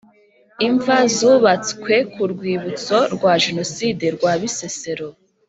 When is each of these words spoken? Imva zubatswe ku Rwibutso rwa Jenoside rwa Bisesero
Imva 0.67 0.97
zubatswe 1.15 1.93
ku 2.13 2.21
Rwibutso 2.31 2.97
rwa 3.13 3.33
Jenoside 3.43 4.05
rwa 4.15 4.31
Bisesero 4.41 5.07